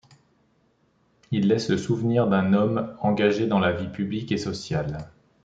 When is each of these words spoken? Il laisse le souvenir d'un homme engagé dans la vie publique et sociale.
Il 1.29 1.47
laisse 1.47 1.69
le 1.69 1.77
souvenir 1.77 2.25
d'un 2.27 2.53
homme 2.53 2.97
engagé 3.01 3.45
dans 3.45 3.59
la 3.59 3.71
vie 3.71 3.87
publique 3.91 4.31
et 4.31 4.37
sociale. 4.37 4.97